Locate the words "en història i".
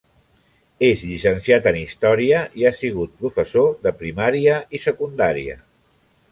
1.73-2.67